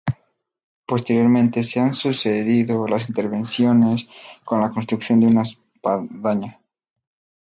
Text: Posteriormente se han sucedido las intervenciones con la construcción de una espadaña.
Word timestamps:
Posteriormente 0.87 1.61
se 1.63 1.79
han 1.79 1.93
sucedido 1.93 2.87
las 2.87 3.07
intervenciones 3.07 4.09
con 4.43 4.59
la 4.59 4.71
construcción 4.71 5.19
de 5.19 5.27
una 5.27 5.43
espadaña. 5.43 6.59